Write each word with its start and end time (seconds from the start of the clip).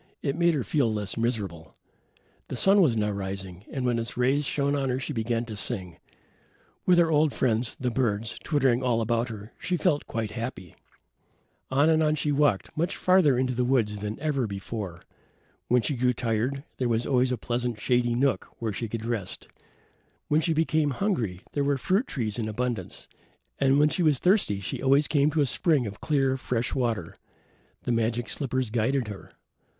It 0.23 0.35
made 0.35 0.55
her 0.55 0.63
feel 0.63 0.91
less 0.91 1.15
miserable. 1.15 1.75
The 2.47 2.55
sun 2.55 2.81
was 2.81 2.97
now 2.97 3.11
rising 3.11 3.65
and 3.69 3.85
when 3.85 3.99
its 3.99 4.17
rays 4.17 4.45
shone 4.45 4.75
on 4.75 4.89
her 4.89 4.99
she 4.99 5.13
began 5.13 5.45
to 5.45 5.55
sing. 5.55 5.99
With 6.87 6.97
her 6.97 7.11
old 7.11 7.33
friends, 7.35 7.75
the 7.79 7.91
birds, 7.91 8.39
twittering 8.43 8.81
all 8.81 8.99
about 9.01 9.27
her, 9.29 9.53
she 9.59 9.77
felt 9.77 10.07
quite 10.07 10.31
happy. 10.31 10.75
On 11.69 11.87
and 11.87 12.01
on 12.01 12.15
she 12.15 12.31
walked, 12.31 12.75
much 12.75 12.97
farther 12.97 13.37
into 13.37 13.53
the 13.53 13.63
woods 13.63 13.99
than 13.99 14.19
ever 14.19 14.47
before. 14.47 15.03
When 15.67 15.83
she 15.83 15.95
grew 15.95 16.13
tired 16.13 16.63
there 16.77 16.89
was 16.89 17.05
always 17.05 17.31
a 17.31 17.37
pleasant 17.37 17.79
shady 17.79 18.15
nook 18.15 18.47
where 18.57 18.73
she 18.73 18.89
could 18.89 19.05
rest; 19.05 19.49
when 20.29 20.41
she 20.41 20.51
became 20.55 20.89
hungry, 20.89 21.41
there 21.51 21.63
were 21.63 21.77
fruit 21.77 22.07
trees 22.07 22.39
in 22.39 22.47
abundance; 22.47 23.07
and 23.59 23.77
when 23.77 23.89
she 23.89 24.01
was 24.01 24.17
thirsty 24.17 24.59
she 24.59 24.81
always 24.81 25.07
came 25.07 25.29
to 25.29 25.41
a 25.41 25.45
spring 25.45 25.85
of 25.85 26.01
clear, 26.01 26.37
fresh 26.37 26.73
water. 26.73 27.15
The 27.83 27.91
magic 27.91 28.29
slippers 28.29 28.71
guided 28.71 29.07
her. 29.07 29.33